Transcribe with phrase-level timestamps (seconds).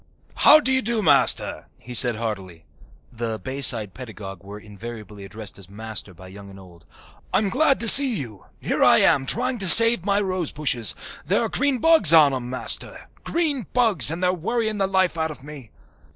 [0.33, 2.65] "How do you do, Master?" he said heartily.
[3.13, 6.85] (The Bayside pedagogue was invariably addressed as "Master" by young and old.)
[7.31, 8.45] "I'm glad to see you.
[8.59, 10.95] Here I am, trying to save my rosebushes.
[11.23, 15.29] There are green bugs on 'em, Master green bugs, and they're worrying the life out
[15.29, 15.69] of me."